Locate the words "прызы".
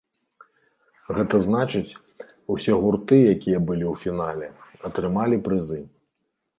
5.49-5.81